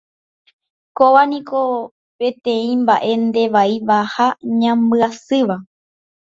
Kóva 0.97 1.21
niko 1.31 1.59
peteĩ 2.17 2.69
mbaʼe 2.83 3.11
ndevaíva 3.25 3.97
ha 4.13 4.27
ñambyasýva. 4.59 5.55